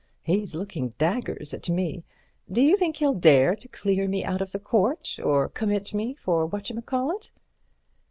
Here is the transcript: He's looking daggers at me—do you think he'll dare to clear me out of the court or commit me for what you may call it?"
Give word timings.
He's 0.23 0.55
looking 0.55 0.95
daggers 0.97 1.53
at 1.53 1.69
me—do 1.69 2.59
you 2.59 2.75
think 2.75 2.95
he'll 2.95 3.13
dare 3.13 3.55
to 3.55 3.67
clear 3.67 4.07
me 4.07 4.25
out 4.25 4.41
of 4.41 4.51
the 4.51 4.57
court 4.57 5.19
or 5.23 5.47
commit 5.47 5.93
me 5.93 6.15
for 6.15 6.47
what 6.47 6.71
you 6.71 6.75
may 6.75 6.81
call 6.81 7.11
it?" 7.15 7.29